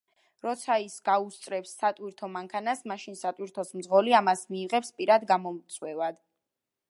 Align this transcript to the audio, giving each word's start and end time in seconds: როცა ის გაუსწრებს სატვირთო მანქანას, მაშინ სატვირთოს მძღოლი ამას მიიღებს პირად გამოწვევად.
როცა 0.45 0.75
ის 0.83 0.93
გაუსწრებს 1.09 1.73
სატვირთო 1.81 2.29
მანქანას, 2.37 2.81
მაშინ 2.93 3.19
სატვირთოს 3.21 3.73
მძღოლი 3.81 4.17
ამას 4.23 4.43
მიიღებს 4.55 4.93
პირად 5.01 5.29
გამოწვევად. 5.35 6.19